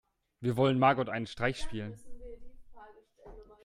[0.39, 1.99] Wir wollen Margot einen Streich spielen.